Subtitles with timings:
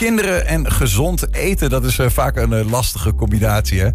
[0.00, 3.80] Kinderen en gezond eten, dat is eh, vaak een eh, lastige combinatie.
[3.80, 3.88] Hè?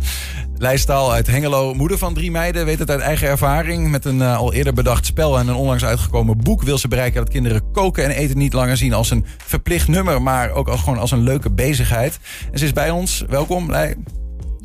[0.57, 3.89] Lijstaal uit Hengelo, moeder van drie meiden, weet het uit eigen ervaring.
[3.89, 7.19] Met een eh, al eerder bedacht spel en een onlangs uitgekomen boek wil ze bereiken
[7.19, 10.99] dat kinderen koken en eten niet langer zien als een verplicht nummer, maar ook gewoon
[10.99, 12.19] als een leuke bezigheid.
[12.51, 13.23] En ze is bij ons.
[13.27, 13.95] Welkom, Lij.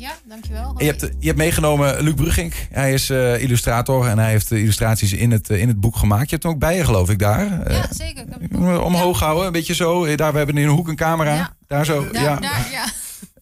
[0.01, 0.73] Ja, dankjewel.
[0.77, 2.53] En je, hebt, je hebt meegenomen Luc Brugink.
[2.71, 5.95] Hij is eh, illustrator en hij heeft de illustraties in het, eh, in het boek
[5.95, 6.23] gemaakt.
[6.23, 7.61] Je hebt hem ook bij je, geloof ik, daar.
[7.61, 8.25] Eh, Ja, zeker.
[8.39, 10.03] Ik omhoog houden, een beetje zo.
[10.05, 11.35] Eh, Daar, we hebben in een hoek een camera.
[11.35, 11.55] Ja.
[11.67, 12.09] Daar zo.
[12.11, 12.35] Daar, ja.
[12.35, 12.85] daar, ja.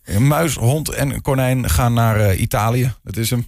[0.16, 2.94] Een Muis, hond en konijn gaan naar eh, Italië.
[3.04, 3.48] Dat is hem.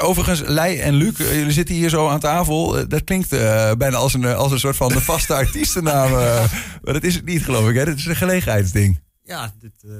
[0.00, 2.78] Overigens, Lei en Luc, eh, jullie zitten hier zo aan tafel.
[2.78, 6.06] Eh, Dat klinkt eh, bijna als een, eh, als een soort van de vaste artiestennaam.
[6.12, 6.52] eh.
[6.82, 7.74] maar dat is het niet, geloof ik.
[7.76, 7.84] Hè?
[7.84, 9.00] Dat is een gelegenheidsding.
[9.22, 9.90] Ja, dit eh,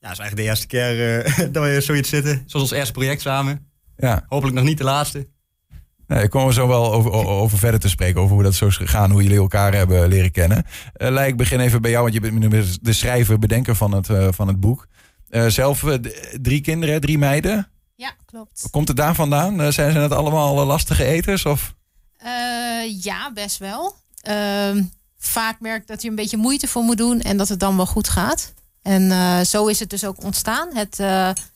[0.00, 2.42] ja, is eigenlijk de eerste keer eh, dat we zoiets zitten.
[2.46, 3.66] Zoals ons eerste project samen.
[3.96, 4.24] Ja.
[4.28, 5.28] Hopelijk nog niet de laatste.
[6.06, 8.20] Nee, daar komen we zo wel over, over verder te spreken.
[8.20, 10.64] Over hoe dat zo is gegaan, hoe jullie elkaar hebben leren kennen.
[10.92, 13.92] Eh Lei, ik begin even bij jou, want je bent nu de schrijver, bedenker van
[13.92, 14.86] het, eh, van het boek.
[15.28, 15.84] Eh, zelf
[16.40, 17.68] drie kinderen, drie meiden.
[17.94, 18.68] ja, klopt.
[18.70, 19.72] Komt het daar vandaan?
[19.72, 21.44] Zijn ze het allemaal lastige eters?
[21.46, 21.74] Of?
[22.16, 23.94] Eh, ja, best wel.
[24.20, 24.82] Ehm,
[25.18, 27.76] vaak merk ik dat je een beetje moeite voor moet doen en dat het dan
[27.76, 28.54] wel goed gaat.
[28.82, 31.06] En eh, zo is het dus ook ontstaan, het, eh,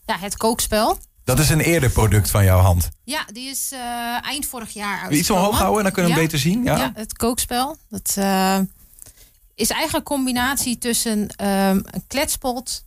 [0.06, 0.98] ja, het kookspel.
[1.24, 2.88] Dat is een eerder product van jouw hand.
[3.04, 5.42] Ja, die is eh, eind vorig jaar je Iets uitgekomen.
[5.42, 6.64] omhoog houden, dan kunnen we hem beter zien.
[6.64, 6.76] Ja?
[6.76, 7.76] Ja, het kookspel.
[7.88, 8.08] Dat
[9.54, 12.84] is eigenlijk een combinatie tussen ehm, een kletspot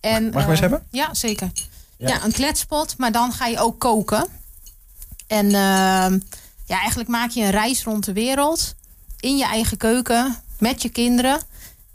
[0.00, 0.22] en...
[0.22, 0.86] Mag ik hem eens hebben?
[0.90, 1.50] Ja, zeker.
[1.98, 2.08] Ja.
[2.08, 2.24] Ja.
[2.24, 4.26] een kletspot, maar dan ga je ook koken.
[5.26, 6.18] En ehm,
[6.64, 8.74] ja, eigenlijk maak je een reis rond de wereld
[9.20, 11.40] in je eigen keuken met je kinderen.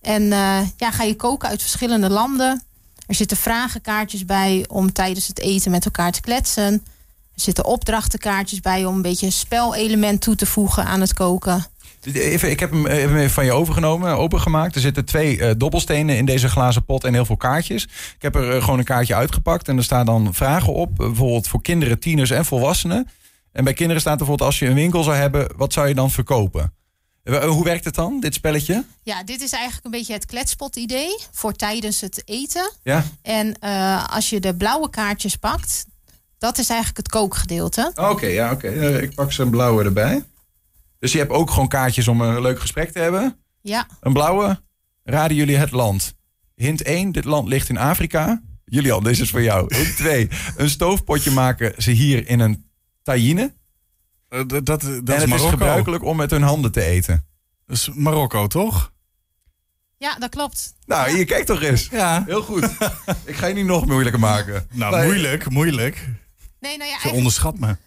[0.04, 2.62] En eh, ja, ga je koken uit verschillende landen.
[3.08, 6.74] Er zitten vragenkaartjes bij om tijdens het eten met elkaar te kletsen.
[7.36, 11.66] Er zitten opdrachtenkaartjes bij om een beetje een spelelement toe te voegen aan het koken.
[12.14, 14.76] Even, ik heb hem even van je overgenomen, opengemaakt.
[14.76, 17.84] Er zitten twee eh, dobbelstenen in deze glazen pot en heel veel kaartjes.
[17.84, 20.96] Ik heb er eh, gewoon een kaartje uitgepakt en er staan dan vragen op.
[20.96, 23.10] bijvoorbeeld voor kinderen, tieners en volwassenen.
[23.52, 25.96] En bij kinderen staat er bijvoorbeeld als je een winkel zou hebben, wat zou je
[25.96, 26.74] dan verkopen?
[27.24, 28.86] Eh, Hoe werkt het dan, dit spelletje?
[29.04, 32.72] Ja, dit is eigenlijk een beetje het kletspot-idee voor tijdens het eten.
[32.84, 33.04] Ja?
[33.22, 35.86] En eh, als je de blauwe kaartjes pakt,
[36.38, 37.92] dat is eigenlijk het kookgedeelte.
[37.96, 38.68] Oké, ja, oké.
[38.68, 40.24] Eh, ik pak ze een blauwe erbij.
[41.00, 43.38] Dus je hebt ook gewoon kaartjes om een leuk gesprek te hebben.
[43.62, 44.62] Ja, Een blauwe.
[45.04, 46.14] Raden jullie het land?
[46.56, 48.42] Hint 1, dit land ligt in Afrika.
[48.66, 49.76] Julian, deze is voor jou.
[49.76, 52.70] Hint 2, een stoofpotje maken ze hier in een
[53.04, 53.54] tagine.
[54.34, 57.26] Eh, dat, dat en is het is gebruikelijk om met hun handen te eten.
[57.68, 58.92] Dat is Marokko, toch?
[59.98, 60.74] ja dat klopt.
[60.86, 61.88] Nou, hier, kijk toch eens.
[61.92, 62.24] Ja.
[62.26, 62.64] Heel goed.
[63.26, 64.68] Ik ga je niet nog moeilijker maken.
[64.72, 65.06] Nou, Nee.
[65.06, 66.10] moeilijk, moeilijk.
[66.60, 67.78] Nee, nou ja, Ze eigenlijk, onderschat me.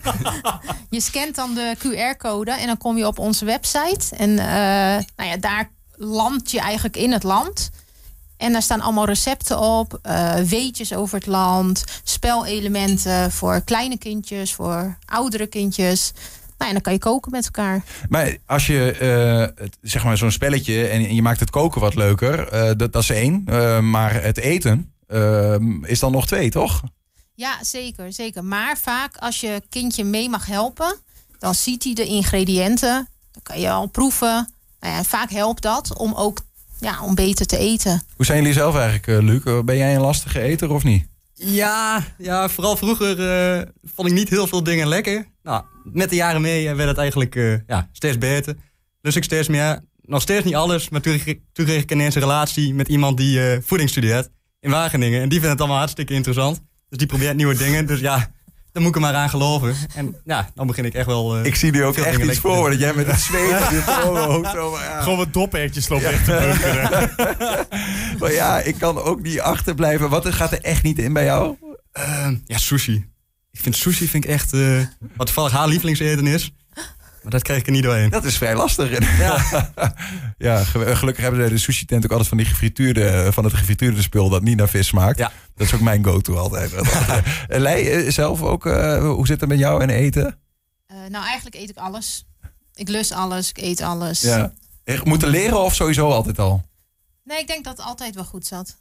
[0.96, 4.16] je scant dan de QR-code en dan kom je op onze website.
[4.16, 7.70] En eh, nou ja, daar land je eigenlijk in het land.
[8.42, 14.52] En daar staan allemaal recepten op, eh, weetjes over het land, spelelementen voor kleine kindjes,
[14.52, 16.12] voor oudere kindjes.
[16.58, 17.84] Nou, en dan kan je koken met elkaar.
[18.08, 22.48] Maar als je, eh, zeg maar, zo'n spelletje en je maakt het koken wat leuker,
[22.48, 23.44] eh, dat, dat is één.
[23.90, 26.82] Maar het eten eh, is dan nog twee, toch?
[27.34, 28.44] Ja, zeker, zeker.
[28.44, 30.96] Maar vaak als je kindje mee mag helpen,
[31.38, 33.08] dan ziet hij de ingrediënten.
[33.32, 34.48] Dan kan je al proeven.
[34.80, 36.38] Nou ja, en vaak helpt dat om ook
[36.82, 38.02] ja, om beter te eten.
[38.16, 39.64] Hoe zijn jullie zelf eigenlijk, eh, Luc?
[39.64, 41.06] Ben jij een lastige eter of niet?
[41.34, 43.62] Ja, ja vooral vroeger eh,
[43.94, 45.26] vond ik niet heel veel dingen lekker.
[45.42, 48.56] Nou, met de jaren mee eh, werd het eigenlijk eh, ja, steeds beter.
[49.00, 49.80] Dus ik steeds meer.
[50.02, 53.16] Nog steeds niet alles, maar toen, kreeg- toen kreeg ik ineens een relatie met iemand
[53.16, 54.28] die eh, voeding studeert
[54.60, 55.20] in Wageningen.
[55.22, 56.60] En die vindt het allemaal hartstikke interessant.
[56.88, 57.86] Dus die probeert nieuwe dingen.
[57.86, 58.30] Dus ja,
[58.72, 59.74] daar moet ik er maar aan geloven.
[59.94, 61.36] En ja, dan begin ik echt wel...
[61.36, 63.70] eh, Ik zie nu ook veel echt iets voor dat jij met het zweet op
[63.70, 65.00] je voorhoofd zo, maar ja.
[65.02, 67.66] Gewoon wat dopertjes lopen weg te.
[68.18, 70.08] Maar ja, ik kan ook niet achterblijven.
[70.08, 71.56] Wat gaat er echt niet in bij jou?
[71.92, 73.06] Eh, ja, sushi.
[73.50, 74.52] Ik vind sushi vind ik echt...
[74.52, 74.78] eh,
[75.16, 76.52] wat toevallig haar lievelingseten is.
[77.22, 78.10] Maar dat krijg ik er niet doorheen.
[78.10, 79.18] Dat is vrij lastig.
[79.18, 79.64] Ja,
[80.38, 83.54] ja ge- gelukkig hebben ze de sushi tent ook altijd van die gefrituurde, van het
[83.54, 85.18] gefrituurde spul dat niet naar vis smaakt.
[85.18, 85.32] Ja.
[85.56, 86.72] Dat is ook mijn go-to altijd.
[87.48, 90.38] En Lei, eh, zelf ook, eh, hoe zit het met jou en eten?
[90.86, 92.24] Eh, nou, eigenlijk eet ik alles.
[92.74, 94.20] Ik lust alles, ik eet alles.
[94.20, 94.52] Ja.
[94.84, 96.62] Echt Moeten leren of sowieso altijd al?
[97.24, 98.76] Nee, ik denk dat het altijd wel goed zat.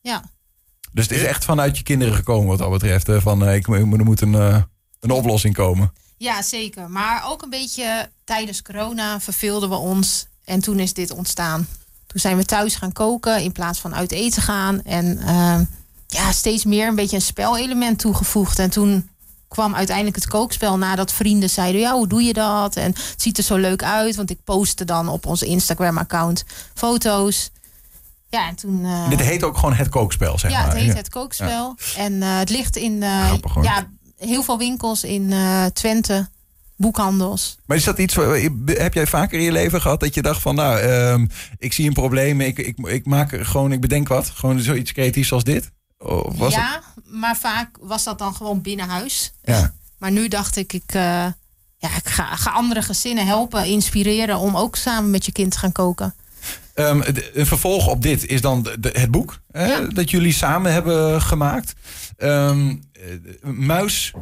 [0.00, 0.24] Ja,
[0.92, 3.06] Dus het is echt vanuit je kinderen gekomen wat dat betreft.
[3.06, 4.62] hè, Van eh, ik, er moet een, eh,
[5.00, 5.92] een oplossing komen.
[6.24, 6.90] Ja, zeker.
[6.90, 10.26] Maar ook een beetje tijdens corona verveelden we ons.
[10.44, 11.66] En toen is dit ontstaan.
[12.06, 14.82] Toen zijn we thuis gaan koken in plaats van uit eten gaan.
[14.84, 15.60] En eh,
[16.06, 18.58] ja, steeds meer een beetje een spelelement toegevoegd.
[18.58, 19.08] En toen
[19.48, 21.80] kwam uiteindelijk het kookspel nadat vrienden zeiden...
[21.80, 22.76] ja, hoe doe je dat?
[22.76, 24.16] En het ziet er zo leuk uit.
[24.16, 26.44] Want ik postte dan op ons Instagram-account
[26.74, 27.50] foto's.
[28.28, 28.84] ja, en toen...
[28.84, 30.68] eh, Dit heet ook gewoon het kookspel, zeg ja, maar.
[30.68, 31.76] het heet het kookspel.
[31.96, 33.86] En eh, het ligt in eh, Grappig, ja,
[34.26, 36.28] heel veel winkels in eh, Twente,
[36.76, 37.58] boekhandels.
[37.66, 38.14] Maar is dat iets,
[38.66, 41.26] heb jij vaker in je leven gehad dat je dacht van, nou, ehm,
[41.58, 45.32] ik zie een probleem, ik, ik, ik maak gewoon, ik bedenk wat, gewoon zoiets creatiefs
[45.32, 45.70] als dit?
[45.98, 49.32] Of was ja, maar vaak was dat dan gewoon binnen huis.
[49.42, 49.74] Ja.
[49.98, 51.26] Maar nu dacht ik, ik, eh,
[51.78, 55.58] ja, ik ga, ga andere gezinnen helpen, inspireren om ook samen met je kind te
[55.58, 56.14] gaan koken.
[56.74, 57.00] Ehm,
[57.32, 59.80] een vervolg op dit is dan de- het boek hè, Ja.
[59.80, 61.72] dat jullie samen hebben gemaakt.
[62.16, 64.12] Ehm, eh, muis,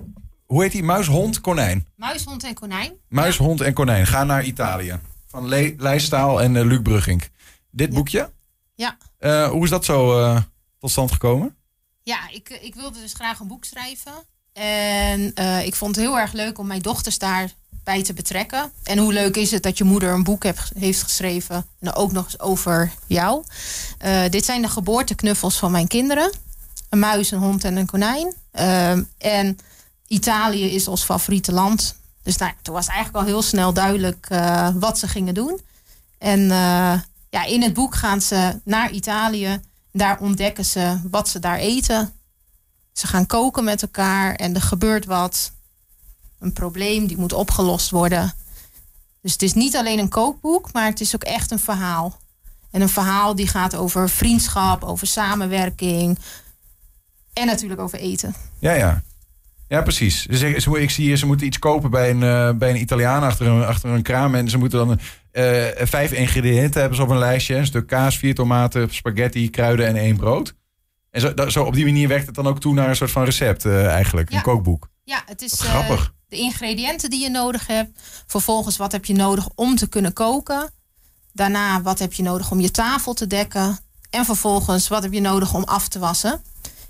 [0.46, 0.82] hoe heet die?
[0.82, 1.86] Muis, hond, konijn.
[1.96, 2.92] Muis, hond en konijn.
[3.08, 4.06] Muis, hond en konijn.
[4.06, 5.00] Ga naar Italië.
[5.26, 7.22] Van Le Lijstaal en eh, Luc Brugging.
[7.70, 7.94] Dit Ja.
[7.94, 8.30] boekje?
[8.74, 8.96] Ja.
[9.18, 10.40] Eh, hoe is dat zo eh,
[10.78, 11.56] tot stand gekomen?
[12.02, 14.12] Ja, ik, ik wilde dus graag een boek schrijven.
[14.52, 15.34] En
[15.64, 17.18] ik vond het heel erg leuk om mijn dochters
[17.84, 18.72] daarbij te betrekken.
[18.82, 20.44] En hoe leuk is het dat je moeder een boek
[20.74, 21.56] heeft, geschreven.
[21.56, 23.44] En dan ook nog eens over jou.
[23.98, 26.30] Eh, dit zijn de geboorteknuffels van mijn kinderen.
[26.88, 28.34] Een muis, een hond en een konijn.
[28.50, 29.58] Ehm, en
[30.06, 31.96] Italië is ons favoriete land.
[32.22, 35.60] Dus nou, toen was eigenlijk al heel snel duidelijk eh, wat ze gingen doen.
[36.18, 37.00] En eh,
[37.30, 39.60] ja, in het boek gaan ze naar Italië.
[39.92, 42.12] Daar ontdekken ze wat ze daar eten.
[42.92, 45.52] Ze gaan koken met elkaar en er gebeurt wat.
[46.42, 48.32] Een probleem die moet opgelost worden.
[49.20, 52.18] Dus het is niet alleen een kookboek, maar het is ook echt een verhaal.
[52.70, 56.18] En een verhaal die gaat over vriendschap, over samenwerking.
[57.32, 58.34] En natuurlijk over eten.
[58.58, 59.02] Ja, ja.
[59.68, 60.26] Ja, precies.
[60.26, 63.22] Zeggen, ze, ik zie hier, ze moeten iets kopen bij een, eh, bij een Italiaan
[63.22, 64.34] achter een, achter een kraam.
[64.34, 64.98] En ze moeten dan
[65.30, 67.54] eh, vijf ingrediënten hebben ze op een lijstje.
[67.56, 70.54] Een stuk kaas, vier tomaten, spaghetti, kruiden en één brood.
[71.10, 73.10] En zo, dat- zo op die manier werkt het dan ook toe naar een soort
[73.10, 74.30] van recept eh, eigenlijk.
[74.30, 74.36] Ja.
[74.36, 74.88] Een kookboek.
[75.04, 76.12] Ja, het is Wat grappig.
[76.32, 78.00] De ingrediënten die je nodig hebt.
[78.26, 80.70] Vervolgens, wat heb je nodig om te kunnen koken?
[81.32, 83.78] Daarna, wat heb je nodig om je tafel te dekken?
[84.10, 86.42] En vervolgens, wat heb je nodig om af te wassen?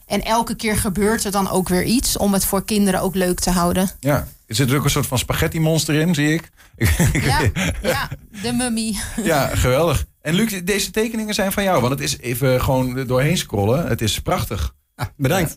[0.06, 3.40] En elke keer gebeurt er dan ook weer iets om het voor kinderen ook leuk
[3.40, 3.90] te houden.
[4.00, 4.28] Ja.
[4.46, 6.50] Er zit ook een soort van spaghetti monster in, zie ik.
[7.12, 7.40] Ja,
[7.82, 8.08] ja
[8.42, 9.00] de mummie.
[9.22, 10.04] Ja, geweldig.
[10.20, 11.80] En Luc, deze tekeningen zijn van jou.
[11.80, 13.88] Want het is even gewoon doorheen scrollen.
[13.88, 14.74] Het is prachtig.
[14.94, 15.50] Ah, bedankt.
[15.50, 15.56] Ja,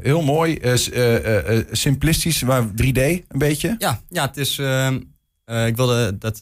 [0.00, 0.56] heel mooi.
[0.56, 3.74] eh, eh, eh, simplistisch, maar 3D een beetje.
[3.78, 4.58] Ja, ja het is.
[4.58, 5.00] ehm,
[5.44, 6.40] eh, ik wilde dat.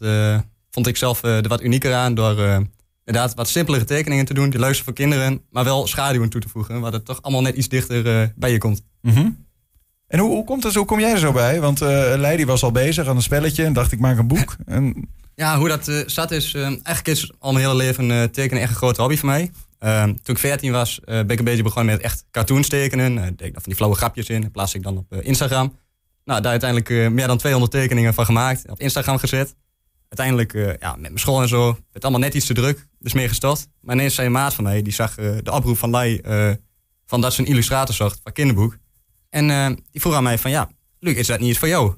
[0.71, 2.39] vond ik zelf er wat unieker aan door.
[3.05, 4.51] inderdaad wat simpelere tekeningen te doen.
[4.51, 5.41] Die zijn voor kinderen.
[5.51, 6.81] Maar wel schaduwen toe te voegen.
[6.81, 8.83] Waar het toch allemaal net iets dichter bij je komt.
[9.01, 9.29] Mhm.
[10.07, 11.61] En hoe, hoe, komt het, hoe kom jij er zo bij?
[11.61, 14.57] Want eh Leidi was al bezig aan een spelletje en dacht ik maak een boek.
[14.67, 14.95] En,
[15.35, 16.55] Ja, hoe dat eh, zat is.
[16.55, 19.51] eigenlijk is al mijn hele leven tekenen echt een grote hobby voor mij.
[19.83, 23.17] Ehm, toen ik 14 was, eh, ben ik een beetje begonnen met echt cartoons tekenen.
[23.17, 24.51] Uh, deed dan van die flauwe grapjes in.
[24.51, 25.79] Plaats ik dan op eh, Instagram.
[26.25, 28.71] Nou, daar uiteindelijk eh, meer dan 200 tekeningen van gemaakt.
[28.71, 29.55] Op Instagram gezet.
[30.09, 32.87] Uiteindelijk, eh, ja, met mijn school en zo, werd allemaal net iets te druk.
[32.99, 33.69] Dus meer gestopt.
[33.81, 36.17] Maar ineens zei een maat van mij, die zag eh, de oproep van Lai...
[36.19, 36.51] eh,
[37.07, 38.77] van dat ze een illustrator zocht voor kinderboek.
[39.31, 41.95] En eh, die vroeg aan mij van, ja, Luc, is dat niet iets voor jou?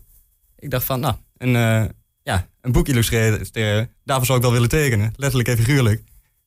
[0.59, 1.85] Ik dacht van, nou, een, eh,
[2.23, 5.13] ja, een boek illustreren, daarvoor zou ik wel willen tekenen.
[5.17, 6.03] Letterlijk en figuurlijk.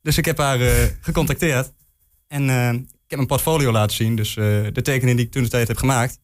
[0.07, 1.71] Dus ik heb haar eh, gecontacteerd.
[2.27, 4.15] En eh, ik heb mijn portfolio laten zien.
[4.15, 4.43] Dus eh,
[4.73, 6.19] de tekeningen die ik toen de tijd heb gemaakt.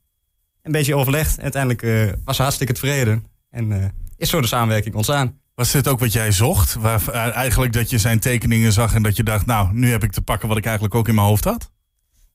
[0.62, 1.38] Een beetje overlegd.
[1.38, 3.26] En uiteindelijk eh, was ze hartstikke tevreden.
[3.50, 5.40] En eh, is zo de samenwerking ontstaan.
[5.56, 6.74] Was dit ook wat jij zocht?
[6.74, 10.12] Waar, eigenlijk dat je zijn tekeningen zag en dat je dacht, nou, nu heb ik
[10.12, 11.72] te pakken wat ik eigenlijk ook in mijn hoofd had?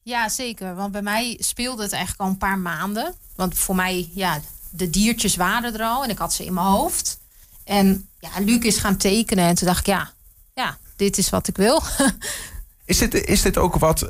[0.02, 0.74] Ja, zeker.
[0.74, 3.14] Want bij mij speelde het eigenlijk al een paar maanden.
[3.36, 6.66] Want voor mij, ja, de diertjes waren er al en ik had ze in mijn
[6.66, 7.18] hoofd.
[7.64, 10.12] En ja, Luc is gaan tekenen en toen dacht ik, ja,
[10.54, 11.82] ja dit is wat ik wil.
[12.84, 14.08] is, dit, is dit ook wat eh,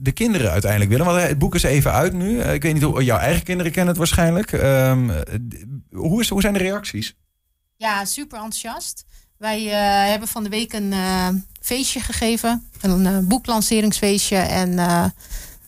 [0.00, 1.06] de kinderen uiteindelijk willen?
[1.06, 2.38] Want eh, het boek is even uit nu.
[2.40, 4.48] Eh, ik weet niet hoe jouw eigen kinderen kennen het waarschijnlijk.
[4.48, 5.64] D-
[5.96, 7.14] hoe, is, hoe zijn de reacties?
[7.76, 9.04] Ja, super enthousiast.
[9.38, 11.28] Wij eh, hebben van de week een eh,
[11.60, 12.68] feestje gegeven.
[12.80, 14.36] Een boeklanceringsfeestje.
[14.36, 15.04] En eh,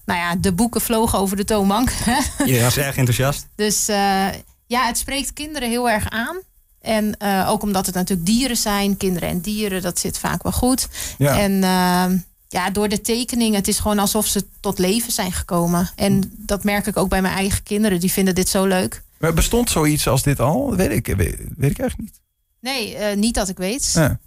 [0.05, 1.91] nou ja, de boeken vlogen over de toonbank.
[2.39, 3.47] Iedereen was erg enthousiast.
[3.55, 4.27] dus eh,
[4.67, 6.37] ja, het spreekt kinderen heel erg aan.
[6.81, 8.97] En eh, ook omdat het natuurlijk dieren zijn.
[8.97, 10.89] Kinderen en dieren, dat zit vaak wel goed.
[11.19, 11.39] Ja.
[11.39, 12.19] En eh,
[12.49, 15.91] ja, door de tekening, het is gewoon alsof ze tot leven zijn gekomen.
[15.97, 18.01] En dat merk ik ook bij mijn eigen kinderen.
[18.01, 19.03] Die vinden dit zo leuk.
[19.19, 20.77] Maar bestond zoiets als dit al?
[20.77, 22.21] Weet ik, weet, weet ik eigenlijk niet.
[22.61, 23.91] Nee, eh, niet dat ik weet.
[23.95, 24.19] Ja.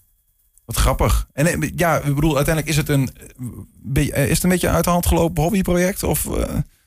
[0.66, 1.28] Wat grappig.
[1.34, 3.10] En eh, ja, ik bedoel, uiteindelijk is het een,
[3.82, 6.04] beetje- is het een beetje een uit de hand gelopen hobbyproject?
[6.04, 6.28] Of,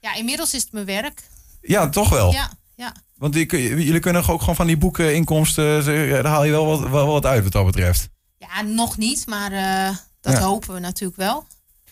[0.01, 1.23] Ja, inmiddels is het mijn werk.
[1.61, 2.33] ja, toch wel.
[2.33, 2.93] Ja, ja.
[3.25, 3.47] Want die
[3.85, 7.43] jullie kunnen ook gewoon van die boekeninkomsten, daar haal je wel wat, wel wat uit
[7.43, 8.09] wat dat betreft.
[8.39, 10.41] Ja, nog niet, maar eh, dat Ja.
[10.41, 11.47] hopen we natuurlijk wel.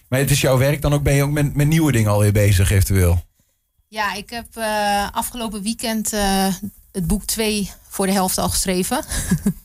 [0.08, 2.32] Maar het is jouw werk, dan ook ben je ook met, met nieuwe dingen alweer
[2.32, 3.24] bezig eventueel.
[3.88, 6.46] Ja, ik heb eh, afgelopen weekend eh,
[6.92, 9.04] het boek 2 voor de helft al geschreven.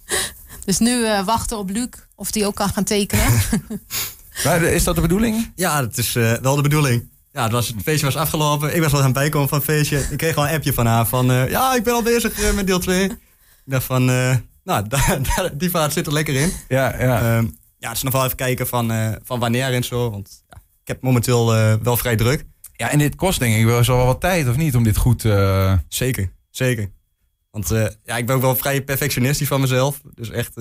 [0.66, 3.26] dus nu eh, wachten op Luc of die ook kan gaan tekenen.
[4.44, 5.52] Maar is dat de bedoeling?
[5.56, 7.10] Ja, dat is eh, wel de bedoeling.
[7.32, 8.76] Ja, het, was, het feestje was afgelopen.
[8.76, 10.08] Ik was wel aan het bijkomen van het feestje.
[10.12, 11.32] Ik kreeg al een appje van haar van...
[11.32, 13.04] eh, ja, ik ben al bezig eh, met deel 2.
[13.04, 13.18] Ik
[13.66, 14.10] dacht van...
[14.10, 14.84] eh, nou,
[15.54, 16.52] die vaart zit er lekker in.
[16.68, 17.20] Ja, ja.
[17.38, 17.46] Ehm,
[17.78, 20.10] ja, het is nog wel even kijken van, van wanneer en zo.
[20.12, 21.46] Want ja, ik heb momenteel
[21.84, 22.46] wel vrij druk.
[22.74, 24.76] ja, en dit kost denk ik wel zo wel wat tijd, of niet?
[24.76, 25.22] Om dit goed...
[25.88, 26.92] Zeker, zeker.
[27.52, 27.68] Want
[28.04, 30.02] ja, ik ben ook wel vrij perfectionistisch van mezelf.
[30.14, 30.54] Dus echt,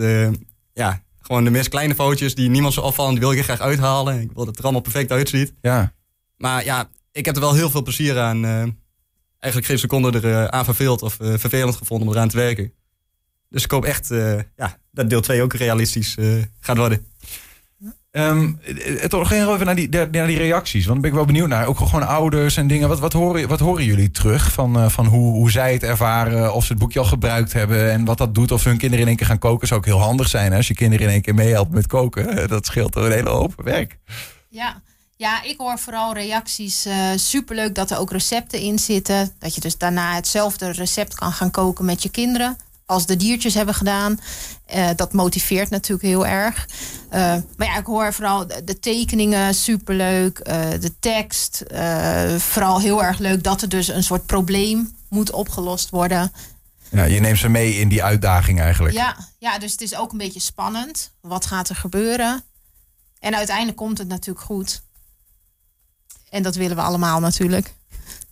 [0.73, 3.61] ja, gewoon de meest kleine foutjes die niemand zo opvallen, die wil ik er graag
[3.61, 4.21] uithalen.
[4.21, 5.53] Ik wil dat het er allemaal perfect uitziet.
[5.61, 5.95] ja.
[6.37, 8.45] Maar ja, ik heb er wel heel veel plezier aan.
[8.45, 8.67] eh,
[9.39, 12.73] eigenlijk geen seconde er eh, aan verveeld of eh, vervelend gevonden om eraan te werken.
[13.49, 16.27] Dus ik hoop echt eh, ja, dat deel 2 ook realistisch eh,
[16.61, 17.07] gaat worden.
[18.11, 20.87] Ehm, het toch even naar die, naar die reacties.
[20.87, 21.67] Want dan ben ik wel benieuwd naar.
[21.67, 22.89] Ook gewoon ouders en dingen.
[22.89, 26.55] Wat, wat, horen, wat horen jullie terug van, eh, van hoe, hoe zij het ervaren?
[26.55, 28.51] Of ze het boekje al gebruikt hebben en wat dat doet.
[28.53, 29.69] Of hun kinderen in één keer gaan koken.
[29.69, 32.49] Zou ook heel handig zijn hè, als je kinderen in één keer meehelpt met koken.
[32.49, 33.99] Dat scheelt er een hele hoop werk.
[34.49, 34.83] Ja.
[35.17, 36.85] Ja, ik hoor vooral reacties.
[36.85, 39.33] eh superleuk dat er ook recepten in zitten.
[39.39, 42.57] Dat je dus daarna hetzelfde recept kan gaan koken met je kinderen.
[42.87, 44.21] Als de diertjes hebben gedaan.
[44.67, 46.69] Eh, dat motiveert natuurlijk heel erg.
[47.11, 47.21] Eh,
[47.57, 50.45] maar ja, ik hoor vooral de, de tekeningen superleuk.
[50.81, 51.63] de tekst.
[52.39, 56.33] vooral heel erg leuk dat er dus een soort probleem moet opgelost worden.
[56.91, 58.95] Ja, je neemt ze mee in die uitdaging eigenlijk.
[58.95, 61.13] Ja, ja, dus het is ook een beetje spannend.
[61.21, 62.43] Wat gaat er gebeuren?
[63.21, 64.83] En uiteindelijk komt het natuurlijk goed.
[66.31, 67.75] En dat willen we allemaal natuurlijk.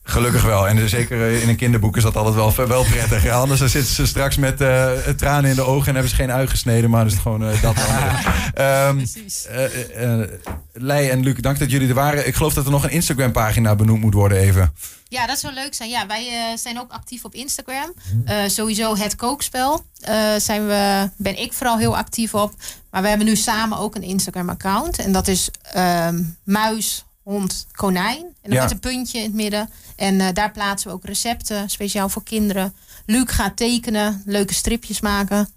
[0.06, 0.68] Gelukkig wel.
[0.68, 3.22] En zeker eh, in een kinderboek is dat altijd wel, wel prettig.
[3.22, 6.16] Ja, anders dan zitten ze straks met eh, tranen in de ogen en hebben ze
[6.16, 6.90] geen ui gesneden.
[6.90, 8.12] Maar dan is het gewoon eh, dat andere.
[8.54, 9.46] Ehm, Precies.
[9.46, 10.28] eh, eh, eh,
[10.72, 12.26] Lei en Luc, dank dat jullie er waren.
[12.26, 14.74] Ik geloof dat er nog een Instagram pagina benoemd moet worden even.
[15.08, 15.90] Ja, dat zou leuk zijn.
[15.90, 17.94] Ja, wij zijn ook actief op Instagram.
[18.24, 22.52] Eh, sowieso het kookspel eh, zijn we, ben ik vooral heel actief op.
[22.90, 24.98] Maar we hebben nu samen ook een Instagram-account.
[24.98, 28.16] En dat is ehm, muis, hond, konijn.
[28.18, 28.62] En dan Ja.
[28.62, 29.70] met een puntje in het midden.
[29.96, 32.74] En eh, daar plaatsen we ook recepten, speciaal voor kinderen.
[33.06, 35.48] Luc gaat tekenen, leuke stripjes maken.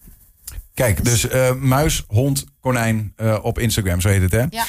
[0.73, 4.45] Kijk, dus eh, muis, hond, konijn eh, op Instagram, zo heet het hè?
[4.49, 4.65] Ja.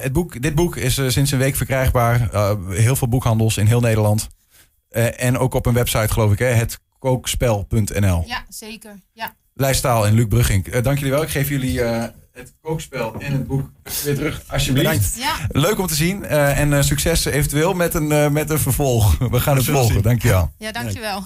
[0.00, 2.28] Het boek, dit boek is sinds een week verkrijgbaar.
[2.68, 4.28] Heel veel boekhandels in heel Nederland.
[5.16, 6.46] En ook op een website geloof ik, hè?
[6.46, 8.24] hetkookspel.nl.
[8.26, 9.00] Ja, zeker.
[9.12, 9.34] Ja.
[9.54, 10.68] Lijstaal en Luc Brugging.
[10.80, 11.22] Dank jullie wel.
[11.22, 11.80] Ik geef jullie
[12.32, 13.70] het kookspel en het boek
[14.04, 15.16] weer terug, alsjeblieft.
[15.18, 15.34] ja.
[15.48, 16.24] Leuk om te zien.
[16.24, 19.18] eh, en eh, succes eventueel met een, eh, met een vervolg.
[19.18, 20.02] We gaan het volgen.
[20.02, 20.52] Dankjewel.
[20.58, 21.22] Ja, dankjewel.